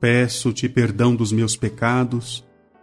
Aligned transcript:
Peço-te 0.00 0.66
perdão 0.66 1.14
dos 1.14 1.30
meus 1.30 1.56
pecados 1.56 2.42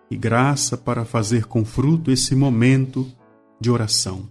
e 0.10 0.16
graça 0.16 0.78
para 0.78 1.04
fazer 1.04 1.46
com 1.46 1.66
fruto 1.66 2.12
esse 2.12 2.36
momento 2.36 3.12
de 3.60 3.72
oração. 3.72 4.30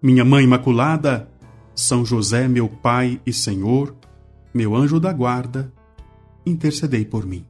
Minha 0.00 0.24
Mãe 0.24 0.44
Imaculada, 0.44 1.28
São 1.74 2.04
José, 2.04 2.46
meu 2.46 2.68
Pai 2.68 3.20
e 3.26 3.32
Senhor, 3.32 3.96
meu 4.54 4.76
anjo 4.76 5.00
da 5.00 5.12
guarda, 5.12 5.72
intercedei 6.46 7.04
por 7.04 7.26
mim. 7.26 7.44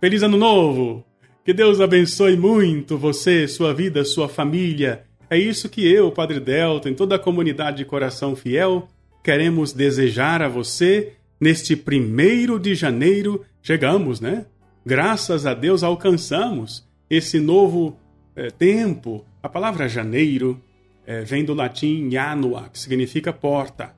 Feliz 0.00 0.22
Ano 0.22 0.36
Novo! 0.36 1.04
Que 1.44 1.52
Deus 1.52 1.80
abençoe 1.80 2.36
muito 2.36 2.96
você, 2.96 3.48
sua 3.48 3.74
vida, 3.74 4.04
sua 4.04 4.28
família. 4.28 5.04
É 5.34 5.36
isso 5.36 5.68
que 5.68 5.84
eu, 5.84 6.12
Padre 6.12 6.38
Delta, 6.38 6.88
em 6.88 6.94
toda 6.94 7.16
a 7.16 7.18
comunidade 7.18 7.78
de 7.78 7.84
coração 7.84 8.36
fiel, 8.36 8.86
queremos 9.20 9.72
desejar 9.72 10.40
a 10.40 10.46
você 10.46 11.14
neste 11.40 11.74
primeiro 11.74 12.56
de 12.56 12.72
janeiro. 12.72 13.44
Chegamos, 13.60 14.20
né? 14.20 14.46
Graças 14.86 15.44
a 15.44 15.52
Deus 15.52 15.82
alcançamos 15.82 16.88
esse 17.10 17.40
novo 17.40 17.98
é, 18.36 18.48
tempo. 18.48 19.24
A 19.42 19.48
palavra 19.48 19.88
janeiro 19.88 20.62
é, 21.04 21.22
vem 21.22 21.44
do 21.44 21.52
latim 21.52 22.08
janua, 22.08 22.68
que 22.72 22.78
significa 22.78 23.32
porta. 23.32 23.92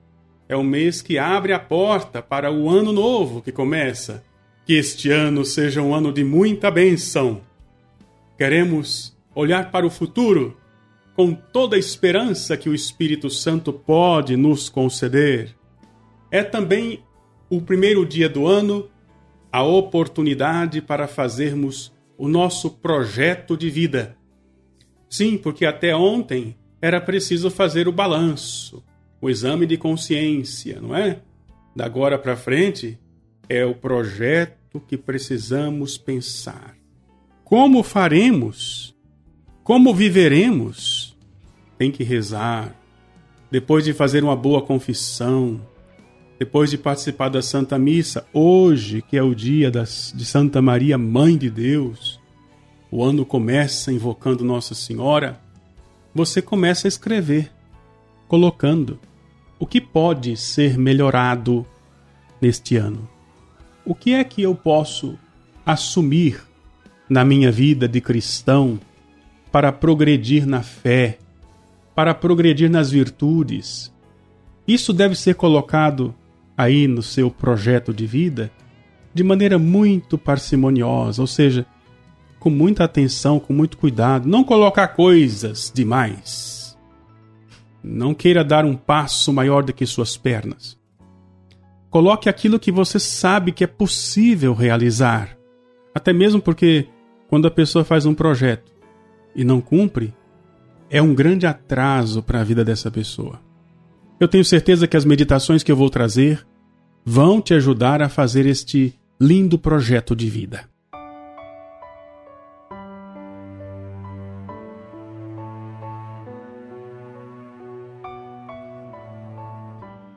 É 0.48 0.56
o 0.56 0.64
mês 0.64 1.02
que 1.02 1.18
abre 1.18 1.52
a 1.52 1.58
porta 1.58 2.22
para 2.22 2.50
o 2.50 2.70
ano 2.70 2.94
novo 2.94 3.42
que 3.42 3.52
começa. 3.52 4.24
Que 4.64 4.72
este 4.72 5.10
ano 5.10 5.44
seja 5.44 5.82
um 5.82 5.94
ano 5.94 6.10
de 6.14 6.24
muita 6.24 6.70
benção. 6.70 7.42
Queremos 8.38 9.14
olhar 9.34 9.70
para 9.70 9.86
o 9.86 9.90
futuro 9.90 10.56
com 11.16 11.32
toda 11.32 11.76
a 11.76 11.78
esperança 11.78 12.58
que 12.58 12.68
o 12.68 12.74
Espírito 12.74 13.30
Santo 13.30 13.72
pode 13.72 14.36
nos 14.36 14.68
conceder. 14.68 15.56
É 16.30 16.42
também 16.42 17.02
o 17.48 17.58
primeiro 17.62 18.04
dia 18.04 18.28
do 18.28 18.46
ano 18.46 18.90
a 19.50 19.62
oportunidade 19.62 20.82
para 20.82 21.08
fazermos 21.08 21.90
o 22.18 22.28
nosso 22.28 22.68
projeto 22.68 23.56
de 23.56 23.70
vida. 23.70 24.14
Sim, 25.08 25.38
porque 25.38 25.64
até 25.64 25.96
ontem 25.96 26.54
era 26.82 27.00
preciso 27.00 27.50
fazer 27.50 27.88
o 27.88 27.92
balanço, 27.92 28.84
o 29.18 29.30
exame 29.30 29.64
de 29.64 29.78
consciência, 29.78 30.82
não 30.82 30.94
é? 30.94 31.22
Da 31.74 31.86
agora 31.86 32.18
para 32.18 32.36
frente 32.36 32.98
é 33.48 33.64
o 33.64 33.74
projeto 33.74 34.78
que 34.86 34.98
precisamos 34.98 35.96
pensar. 35.96 36.76
Como 37.42 37.82
faremos? 37.82 38.94
Como 39.66 39.92
viveremos? 39.92 40.95
Tem 41.78 41.90
que 41.90 42.04
rezar, 42.04 42.74
depois 43.50 43.84
de 43.84 43.92
fazer 43.92 44.24
uma 44.24 44.36
boa 44.36 44.62
confissão, 44.62 45.60
depois 46.38 46.70
de 46.70 46.76
participar 46.76 47.28
da 47.28 47.40
Santa 47.40 47.78
Missa, 47.78 48.26
hoje, 48.32 49.02
que 49.02 49.16
é 49.16 49.22
o 49.22 49.34
dia 49.34 49.70
das, 49.70 50.12
de 50.14 50.24
Santa 50.24 50.60
Maria, 50.60 50.98
Mãe 50.98 51.36
de 51.36 51.48
Deus, 51.48 52.20
o 52.90 53.02
ano 53.02 53.24
começa 53.24 53.92
invocando 53.92 54.44
Nossa 54.44 54.74
Senhora, 54.74 55.40
você 56.14 56.42
começa 56.42 56.86
a 56.86 56.88
escrever, 56.88 57.50
colocando 58.28 58.98
o 59.58 59.66
que 59.66 59.80
pode 59.80 60.36
ser 60.36 60.76
melhorado 60.78 61.66
neste 62.40 62.76
ano. 62.76 63.08
O 63.84 63.94
que 63.94 64.14
é 64.14 64.24
que 64.24 64.42
eu 64.42 64.54
posso 64.54 65.18
assumir 65.64 66.42
na 67.08 67.24
minha 67.24 67.50
vida 67.50 67.88
de 67.88 68.00
cristão 68.00 68.78
para 69.50 69.72
progredir 69.72 70.46
na 70.46 70.62
fé, 70.62 71.18
para 71.96 72.14
progredir 72.14 72.70
nas 72.70 72.90
virtudes. 72.90 73.90
Isso 74.68 74.92
deve 74.92 75.16
ser 75.16 75.34
colocado 75.34 76.14
aí 76.54 76.86
no 76.86 77.02
seu 77.02 77.30
projeto 77.30 77.92
de 77.94 78.06
vida 78.06 78.52
de 79.14 79.24
maneira 79.24 79.58
muito 79.58 80.18
parcimoniosa, 80.18 81.22
ou 81.22 81.26
seja, 81.26 81.64
com 82.38 82.50
muita 82.50 82.84
atenção, 82.84 83.40
com 83.40 83.54
muito 83.54 83.78
cuidado, 83.78 84.28
não 84.28 84.44
colocar 84.44 84.88
coisas 84.88 85.72
demais. 85.74 86.76
Não 87.82 88.12
queira 88.12 88.44
dar 88.44 88.66
um 88.66 88.76
passo 88.76 89.32
maior 89.32 89.62
do 89.62 89.72
que 89.72 89.86
suas 89.86 90.18
pernas. 90.18 90.78
Coloque 91.88 92.28
aquilo 92.28 92.60
que 92.60 92.70
você 92.70 93.00
sabe 93.00 93.52
que 93.52 93.64
é 93.64 93.66
possível 93.66 94.52
realizar. 94.52 95.34
Até 95.94 96.12
mesmo 96.12 96.42
porque 96.42 96.88
quando 97.26 97.48
a 97.48 97.50
pessoa 97.50 97.86
faz 97.86 98.04
um 98.04 98.12
projeto 98.12 98.70
e 99.34 99.44
não 99.44 99.62
cumpre, 99.62 100.12
é 100.88 101.02
um 101.02 101.14
grande 101.14 101.46
atraso 101.46 102.22
para 102.22 102.40
a 102.40 102.44
vida 102.44 102.64
dessa 102.64 102.90
pessoa. 102.90 103.40
Eu 104.18 104.28
tenho 104.28 104.44
certeza 104.44 104.86
que 104.86 104.96
as 104.96 105.04
meditações 105.04 105.62
que 105.62 105.70
eu 105.70 105.76
vou 105.76 105.90
trazer 105.90 106.46
vão 107.04 107.40
te 107.40 107.54
ajudar 107.54 108.00
a 108.00 108.08
fazer 108.08 108.46
este 108.46 108.94
lindo 109.20 109.58
projeto 109.58 110.14
de 110.14 110.28
vida. 110.28 110.68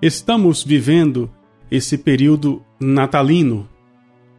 Estamos 0.02 0.64
vivendo 0.64 1.30
esse 1.70 1.98
período 1.98 2.64
natalino, 2.80 3.68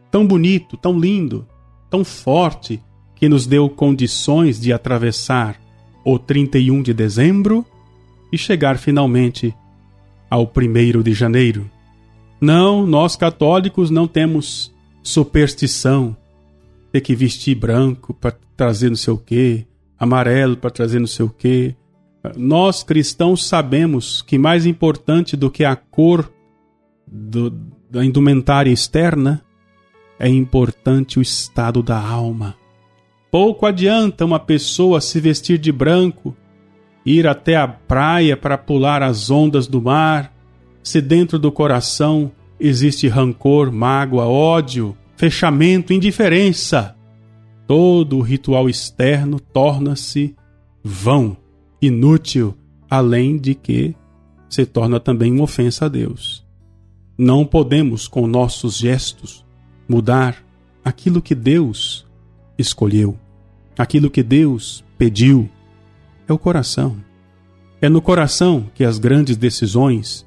tão 0.09 0.25
bonito, 0.25 0.75
tão 0.75 0.99
lindo, 0.99 1.47
tão 1.87 2.03
forte, 2.03 2.81
que 3.15 3.29
nos 3.29 3.45
deu 3.45 3.69
condições 3.69 4.59
de 4.59 4.73
atravessar 4.73 5.61
o 6.03 6.17
31 6.17 6.81
de 6.81 6.93
dezembro 6.93 7.65
e 8.31 8.37
chegar 8.37 8.77
finalmente 8.77 9.53
ao 10.29 10.43
1 10.43 11.01
de 11.01 11.13
janeiro. 11.13 11.69
Não, 12.39 12.87
nós 12.87 13.15
católicos 13.15 13.89
não 13.89 14.07
temos 14.07 14.73
superstição, 15.03 16.15
ter 16.91 17.01
que 17.01 17.15
vestir 17.15 17.55
branco 17.55 18.13
para 18.13 18.35
trazer 18.55 18.89
não 18.89 18.95
sei 18.95 19.13
o 19.13 19.17
quê, 19.17 19.65
amarelo 19.99 20.57
para 20.57 20.71
trazer 20.71 20.99
não 20.99 21.07
sei 21.07 21.25
o 21.25 21.29
quê. 21.29 21.75
Nós 22.35 22.83
cristãos 22.83 23.45
sabemos 23.45 24.21
que 24.21 24.37
mais 24.37 24.65
importante 24.65 25.35
do 25.35 25.51
que 25.51 25.63
a 25.63 25.75
cor 25.75 26.31
do, 27.07 27.49
da 27.89 28.05
indumentária 28.05 28.71
externa 28.71 29.43
é 30.17 30.29
importante 30.29 31.19
o 31.19 31.21
estado 31.21 31.83
da 31.83 31.99
alma. 31.99 32.55
Pouco 33.31 33.65
adianta 33.65 34.25
uma 34.25 34.39
pessoa 34.39 34.99
se 34.99 35.17
vestir 35.21 35.57
de 35.57 35.71
branco, 35.71 36.35
ir 37.05 37.25
até 37.25 37.55
a 37.55 37.65
praia 37.65 38.35
para 38.35 38.57
pular 38.57 39.01
as 39.01 39.31
ondas 39.31 39.67
do 39.67 39.81
mar, 39.81 40.35
se 40.83 41.01
dentro 41.01 41.39
do 41.39 41.49
coração 41.49 42.29
existe 42.59 43.07
rancor, 43.07 43.71
mágoa, 43.71 44.27
ódio, 44.27 44.97
fechamento, 45.15 45.93
indiferença. 45.93 46.93
Todo 47.65 48.17
o 48.17 48.21
ritual 48.21 48.69
externo 48.69 49.39
torna-se 49.39 50.35
vão, 50.83 51.37
inútil, 51.81 52.53
além 52.89 53.37
de 53.37 53.55
que 53.55 53.95
se 54.49 54.65
torna 54.65 54.99
também 54.99 55.31
uma 55.31 55.45
ofensa 55.45 55.85
a 55.85 55.87
Deus. 55.87 56.45
Não 57.17 57.45
podemos, 57.45 58.09
com 58.09 58.27
nossos 58.27 58.77
gestos, 58.77 59.45
mudar 59.87 60.35
aquilo 60.83 61.21
que 61.21 61.33
Deus 61.33 62.05
escolheu. 62.61 63.17
Aquilo 63.77 64.09
que 64.09 64.23
Deus 64.23 64.83
pediu 64.97 65.49
é 66.27 66.33
o 66.33 66.37
coração. 66.37 66.97
É 67.81 67.89
no 67.89 68.01
coração 68.01 68.69
que 68.75 68.83
as 68.83 68.99
grandes 68.99 69.35
decisões 69.35 70.25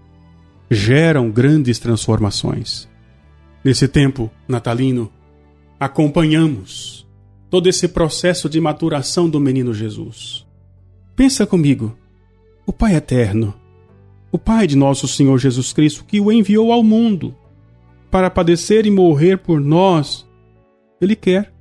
geram 0.70 1.30
grandes 1.30 1.78
transformações. 1.78 2.88
Nesse 3.64 3.86
tempo 3.88 4.30
natalino, 4.46 5.10
acompanhamos 5.78 7.06
todo 7.48 7.68
esse 7.68 7.86
processo 7.86 8.48
de 8.48 8.60
maturação 8.60 9.30
do 9.30 9.38
menino 9.38 9.72
Jesus. 9.72 10.44
Pensa 11.14 11.46
comigo, 11.46 11.96
o 12.66 12.72
Pai 12.72 12.96
eterno, 12.96 13.54
o 14.32 14.38
Pai 14.38 14.66
de 14.66 14.76
nosso 14.76 15.06
Senhor 15.06 15.38
Jesus 15.38 15.72
Cristo, 15.72 16.04
que 16.04 16.20
o 16.20 16.32
enviou 16.32 16.72
ao 16.72 16.82
mundo 16.82 17.34
para 18.10 18.28
padecer 18.28 18.84
e 18.84 18.90
morrer 18.90 19.38
por 19.38 19.60
nós, 19.60 20.26
ele 21.00 21.14
quer 21.14 21.53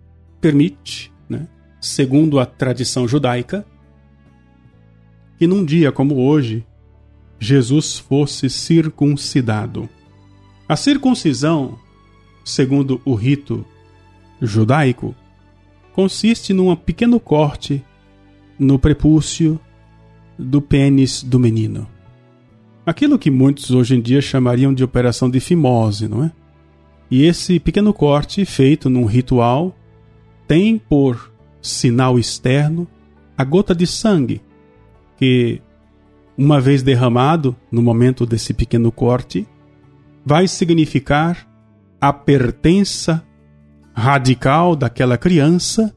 permite, 0.43 1.09
né, 1.29 1.47
segundo 1.79 2.37
a 2.37 2.45
tradição 2.45 3.07
judaica, 3.07 3.65
que 5.37 5.47
num 5.47 5.63
dia 5.63 5.89
como 5.89 6.15
hoje, 6.15 6.65
Jesus 7.39 7.97
fosse 7.97 8.49
circuncidado. 8.49 9.87
A 10.67 10.75
circuncisão, 10.75 11.79
segundo 12.43 13.01
o 13.05 13.15
rito 13.15 13.65
judaico, 14.41 15.15
consiste 15.93 16.51
num 16.51 16.75
pequeno 16.75 17.21
corte 17.21 17.81
no 18.59 18.77
prepúcio 18.77 19.57
do 20.37 20.61
pênis 20.61 21.23
do 21.23 21.39
menino. 21.39 21.87
Aquilo 22.85 23.17
que 23.17 23.31
muitos 23.31 23.71
hoje 23.71 23.95
em 23.95 24.01
dia 24.01 24.21
chamariam 24.21 24.73
de 24.73 24.83
operação 24.83 25.29
de 25.29 25.39
fimose, 25.39 26.09
não 26.09 26.21
é? 26.21 26.31
E 27.09 27.23
esse 27.23 27.61
pequeno 27.61 27.93
corte, 27.93 28.43
feito 28.43 28.89
num 28.89 29.05
ritual, 29.05 29.73
tem 30.47 30.77
por 30.77 31.31
sinal 31.61 32.19
externo 32.19 32.87
a 33.37 33.43
gota 33.43 33.73
de 33.73 33.87
sangue, 33.87 34.41
que, 35.17 35.61
uma 36.37 36.59
vez 36.59 36.83
derramado 36.83 37.55
no 37.71 37.81
momento 37.81 38.25
desse 38.25 38.53
pequeno 38.53 38.91
corte, 38.91 39.47
vai 40.25 40.47
significar 40.47 41.47
a 41.99 42.11
pertença 42.11 43.25
radical 43.93 44.75
daquela 44.75 45.17
criança 45.17 45.93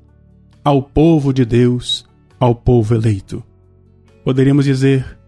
ao 0.63 0.83
povo 0.83 1.33
de 1.33 1.45
Deus, 1.45 2.07
ao 2.39 2.55
povo 2.55 2.95
eleito. 2.95 3.43
Poderíamos 4.25 4.65
dizer 4.65 5.19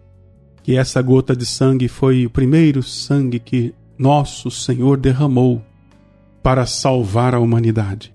que 0.62 0.76
essa 0.76 1.00
gota 1.00 1.35
de 1.35 1.47
sangue 1.47 1.88
foi 1.88 2.26
o 2.26 2.31
primeiro 2.31 2.82
sangue 2.82 3.38
que 3.38 3.75
nosso 3.99 4.50
Senhor 4.50 4.99
derramou 4.99 5.62
para 6.43 6.67
salvar 6.67 7.35
a 7.35 7.41
humanidade. 7.41 8.15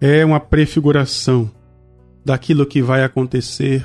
É 0.00 0.24
uma 0.24 0.40
prefiguração 0.40 1.50
daquilo 2.24 2.66
que 2.66 2.82
vai 2.82 3.02
acontecer 3.02 3.84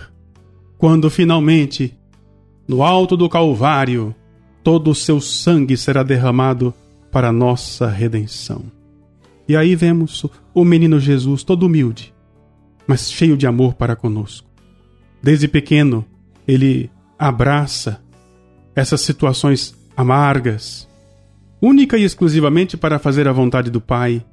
quando 0.77 1.11
finalmente, 1.11 1.95
no 2.67 2.81
alto 2.81 3.15
do 3.15 3.29
Calvário, 3.29 4.15
todo 4.63 4.89
o 4.89 4.95
seu 4.95 5.21
sangue 5.21 5.77
será 5.77 6.01
derramado 6.01 6.73
para 7.11 7.31
nossa 7.31 7.87
redenção. 7.87 8.63
E 9.47 9.55
aí 9.55 9.75
vemos 9.75 10.25
o 10.53 10.65
menino 10.65 10.99
Jesus 10.99 11.43
todo 11.43 11.67
humilde, 11.67 12.13
mas 12.87 13.11
cheio 13.11 13.37
de 13.37 13.45
amor 13.45 13.75
para 13.75 13.95
conosco. 13.95 14.49
Desde 15.21 15.47
pequeno, 15.47 16.05
ele 16.47 16.89
abraça 17.17 18.01
essas 18.75 19.01
situações 19.01 19.75
amargas, 19.95 20.87
única 21.61 21.97
e 21.97 22.03
exclusivamente 22.03 22.75
para 22.75 22.97
fazer 22.97 23.27
a 23.27 23.31
vontade 23.31 23.69
do 23.69 23.79
Pai 23.79 24.25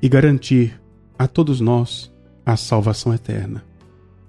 e 0.00 0.08
garantir 0.08 0.80
a 1.18 1.26
todos 1.26 1.60
nós 1.60 2.12
a 2.44 2.56
salvação 2.56 3.14
eterna. 3.14 3.64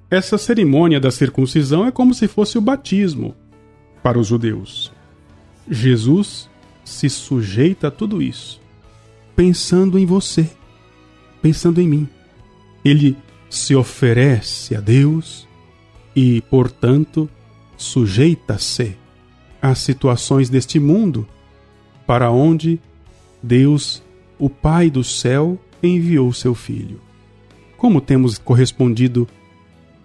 Essa 0.09 0.37
cerimônia 0.37 0.99
da 0.99 1.09
circuncisão 1.09 1.87
é 1.87 1.91
como 1.91 2.13
se 2.13 2.27
fosse 2.27 2.57
o 2.57 2.61
batismo 2.61 3.35
para 4.03 4.19
os 4.19 4.27
judeus. 4.27 4.91
Jesus 5.69 6.49
se 6.83 7.09
sujeita 7.09 7.87
a 7.87 7.91
tudo 7.91 8.21
isso, 8.21 8.61
pensando 9.35 9.97
em 9.97 10.05
você, 10.05 10.49
pensando 11.41 11.81
em 11.81 11.87
mim. 11.87 12.09
Ele 12.83 13.17
se 13.49 13.75
oferece 13.75 14.75
a 14.75 14.79
Deus 14.79 15.47
e, 16.15 16.41
portanto, 16.41 17.29
sujeita-se 17.77 18.97
às 19.61 19.79
situações 19.79 20.49
deste 20.49 20.79
mundo 20.79 21.27
para 22.05 22.29
onde 22.29 22.79
Deus, 23.41 24.03
o 24.37 24.49
Pai 24.49 24.89
do 24.89 25.03
céu, 25.03 25.57
enviou 25.83 26.31
seu 26.31 26.55
Filho. 26.55 27.01
Como 27.77 27.99
temos 27.99 28.37
correspondido 28.37 29.27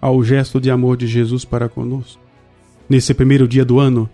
ao 0.01 0.21
gesto 0.23 0.59
de 0.59 0.69
amor 0.69 0.97
de 0.97 1.07
Jesus 1.07 1.45
para 1.45 1.69
conosco? 1.69 2.21
Nesse 2.89 3.13
primeiro 3.13 3.47
dia 3.47 3.63
do 3.63 3.79
ano, 3.79 4.09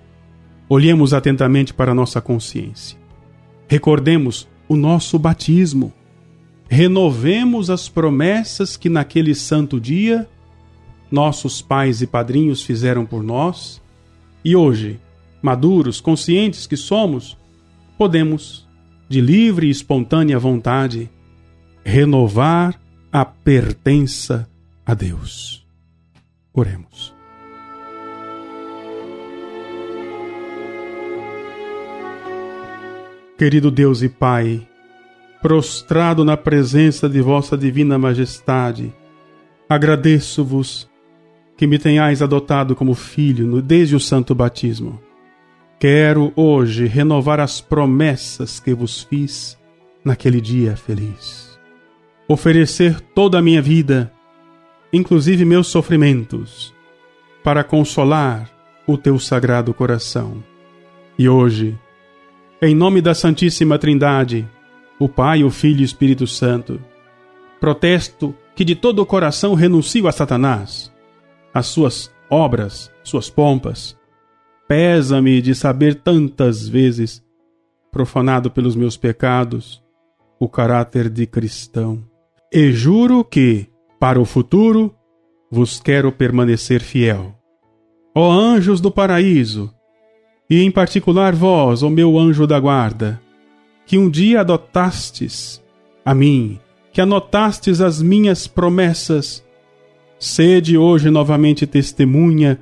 olhemos 0.70 1.14
atentamente 1.14 1.74
para 1.74 1.96
nossa 1.96 2.22
consciência. 2.22 2.98
Recordemos 3.68 4.48
o 4.68 4.76
nosso 4.76 5.18
batismo. 5.18 5.92
Renovemos 6.70 7.70
as 7.70 7.90
promessas 7.90 8.78
que 8.78 8.90
naquele 8.90 9.34
santo 9.34 9.80
dia 9.80 10.28
nossos 11.12 11.62
pais 11.62 12.02
e 12.02 12.08
padrinhos 12.08 12.64
fizeram 12.64 13.06
por 13.06 13.24
nós, 13.24 13.82
e 14.44 14.56
hoje, 14.56 15.00
maduros, 15.42 16.02
conscientes 16.02 16.68
que 16.68 16.76
somos, 16.76 17.38
podemos, 17.98 18.68
de 19.08 19.22
livre 19.22 19.68
e 19.68 19.70
espontânea 19.70 20.38
vontade, 20.38 21.10
renovar 21.86 22.78
a 23.12 23.24
pertença 23.24 24.50
a 24.84 24.96
Deus. 24.96 25.66
Oremos. 26.52 27.14
Querido 33.38 33.70
Deus 33.70 34.02
e 34.02 34.10
Pai, 34.10 34.68
prostrado 35.42 36.26
na 36.26 36.36
presença 36.36 37.08
de 37.08 37.22
Vossa 37.22 37.56
Divina 37.56 38.00
Majestade, 38.00 38.92
agradeço-vos 39.70 40.90
que 41.56 41.68
me 41.68 41.78
tenhais 41.78 42.22
adotado 42.22 42.76
como 42.76 42.96
filho 42.96 43.62
desde 43.62 43.96
o 43.96 44.00
santo 44.00 44.34
batismo. 44.34 45.00
Quero 45.80 46.34
hoje 46.36 46.88
renovar 46.88 47.40
as 47.40 47.62
promessas 47.62 48.60
que 48.60 48.74
vos 48.74 49.04
fiz 49.04 49.58
naquele 50.04 50.42
dia 50.42 50.76
feliz. 50.76 51.55
Oferecer 52.28 53.00
toda 53.00 53.40
a 53.40 53.42
minha 53.42 53.62
vida, 53.62 54.12
inclusive 54.92 55.46
meus 55.46 55.68
sofrimentos, 55.68 56.74
para 57.44 57.64
consolar 57.64 58.50
o 58.88 58.98
teu 58.98 59.20
sagrado 59.20 59.74
coração. 59.74 60.44
E 61.18 61.30
hoje, 61.30 61.78
em 62.62 62.74
nome 62.74 63.02
da 63.02 63.14
Santíssima 63.14 63.78
Trindade, 63.78 64.48
o 64.98 65.08
Pai, 65.08 65.44
o 65.44 65.52
Filho 65.52 65.82
e 65.82 65.84
o 65.84 65.86
Espírito 65.86 66.26
Santo, 66.26 66.82
protesto 67.60 68.36
que 68.56 68.66
de 68.66 68.76
todo 68.76 69.00
o 69.00 69.06
coração 69.06 69.54
renuncio 69.54 70.08
a 70.08 70.12
Satanás 70.12 70.94
as 71.56 71.68
suas 71.68 72.12
obras, 72.30 72.92
suas 73.02 73.30
pompas. 73.30 73.98
Pesa-me 74.68 75.42
de 75.42 75.56
saber 75.56 75.96
tantas 75.96 76.68
vezes, 76.68 77.24
profanado 77.94 78.52
pelos 78.52 78.76
meus 78.76 78.98
pecados, 78.98 79.82
o 80.38 80.50
caráter 80.50 81.10
de 81.10 81.26
cristão. 81.26 82.04
E 82.58 82.72
juro 82.72 83.22
que, 83.22 83.68
para 84.00 84.18
o 84.18 84.24
futuro, 84.24 84.96
vos 85.52 85.78
quero 85.78 86.10
permanecer 86.10 86.80
fiel. 86.80 87.36
Ó 88.16 88.32
anjos 88.32 88.80
do 88.80 88.90
paraíso, 88.90 89.70
e 90.50 90.62
em 90.62 90.72
particular 90.72 91.36
vós, 91.36 91.84
ó 91.84 91.90
meu 91.90 92.18
anjo 92.18 92.48
da 92.48 92.58
guarda, 92.58 93.22
que 93.86 93.98
um 93.98 94.10
dia 94.10 94.40
adotastes 94.40 95.62
a 96.06 96.16
mim, 96.16 96.58
que 96.94 97.02
anotastes 97.02 97.82
as 97.82 98.02
minhas 98.02 98.48
promessas 98.48 99.44
Sede 100.18 100.78
hoje 100.78 101.10
novamente 101.10 101.68
testemunha 101.68 102.58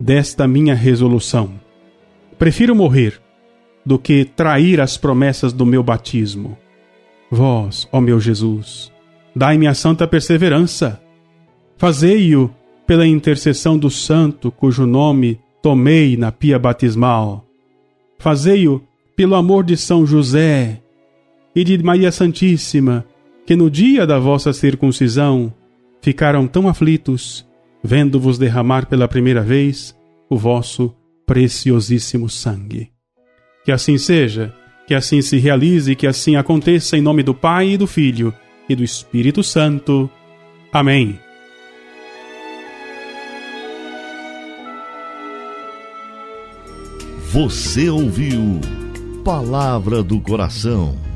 desta 0.00 0.48
minha 0.48 0.74
resolução. 0.74 1.60
Prefiro 2.38 2.74
morrer 2.74 3.20
do 3.84 3.98
que 3.98 4.24
trair 4.24 4.80
as 4.80 4.96
promessas 4.96 5.52
do 5.52 5.66
meu 5.66 5.82
batismo. 5.82 6.56
Vós, 7.30 7.86
ó 7.92 8.00
meu 8.00 8.18
Jesus, 8.18 8.90
dai-me 9.34 9.66
a 9.66 9.74
santa 9.74 10.06
perseverança. 10.06 11.00
Fazei-o 11.76 12.50
pela 12.86 13.06
intercessão 13.06 13.76
do 13.76 13.90
santo 13.90 14.50
cujo 14.50 14.86
nome 14.86 15.40
tomei 15.62 16.16
na 16.16 16.30
pia 16.30 16.58
batismal. 16.58 17.44
Fazei-o 18.18 18.82
pelo 19.16 19.34
amor 19.34 19.64
de 19.64 19.76
São 19.76 20.06
José 20.06 20.80
e 21.54 21.64
de 21.64 21.82
Maria 21.82 22.12
Santíssima, 22.12 23.04
que 23.46 23.56
no 23.56 23.70
dia 23.70 24.06
da 24.06 24.18
vossa 24.18 24.52
circuncisão 24.52 25.52
ficaram 26.00 26.46
tão 26.46 26.68
aflitos, 26.68 27.46
vendo-vos 27.82 28.38
derramar 28.38 28.86
pela 28.86 29.08
primeira 29.08 29.40
vez 29.40 29.96
o 30.28 30.36
vosso 30.36 30.94
preciosíssimo 31.26 32.28
sangue. 32.28 32.90
Que 33.64 33.72
assim 33.72 33.96
seja, 33.96 34.54
que 34.86 34.94
assim 34.94 35.22
se 35.22 35.38
realize, 35.38 35.94
que 35.94 36.06
assim 36.06 36.36
aconteça 36.36 36.96
em 36.96 37.00
nome 37.00 37.22
do 37.22 37.34
Pai 37.34 37.70
e 37.70 37.76
do 37.76 37.86
Filho 37.86 38.34
e 38.68 38.74
do 38.74 38.84
Espírito 38.84 39.42
Santo. 39.42 40.10
Amém. 40.72 41.18
Você 47.32 47.90
ouviu 47.90 48.60
Palavra 49.24 50.02
do 50.02 50.20
Coração 50.20 51.13